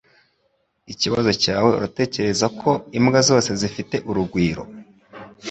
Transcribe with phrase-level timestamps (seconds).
[0.93, 4.63] Ikibazo cyawe uratekereza ko imbwa zose zifite urugwiro.